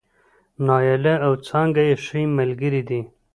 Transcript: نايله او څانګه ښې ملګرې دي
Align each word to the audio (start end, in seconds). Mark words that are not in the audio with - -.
نايله 0.65 1.15
او 1.25 1.33
څانګه 1.47 1.83
ښې 2.05 2.21
ملګرې 2.37 2.81
دي 2.89 3.01